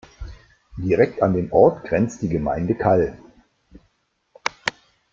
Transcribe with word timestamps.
Direkt 0.77 1.21
an 1.21 1.35
den 1.35 1.51
Ort 1.51 1.83
grenzt 1.87 2.23
die 2.23 2.27
Gemeinde 2.27 2.73
Kall. 2.73 3.19